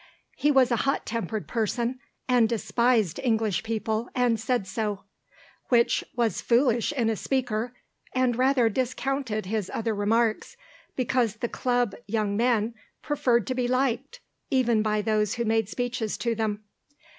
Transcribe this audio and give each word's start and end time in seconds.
He 0.35 0.49
was 0.49 0.71
a 0.71 0.77
hot 0.77 1.05
tempered 1.05 1.47
person, 1.47 1.99
and 2.27 2.49
despised 2.49 3.19
English 3.21 3.61
people 3.61 4.09
and 4.15 4.39
said 4.39 4.65
so; 4.65 5.03
which 5.69 6.03
was 6.15 6.41
foolish 6.41 6.91
in 6.91 7.07
a 7.07 7.15
speaker, 7.15 7.75
and 8.11 8.35
rather 8.35 8.67
discounted 8.67 9.45
his 9.45 9.69
other 9.71 9.93
remarks, 9.93 10.57
because 10.95 11.35
the 11.35 11.49
Club 11.49 11.93
young 12.07 12.35
men 12.35 12.73
preferred 13.03 13.45
to 13.45 13.53
be 13.53 13.67
liked, 13.67 14.21
even 14.49 14.81
by 14.81 15.03
those 15.03 15.35
who 15.35 15.45
made 15.45 15.69
speeches 15.69 16.17
to 16.17 16.33
them. 16.33 16.63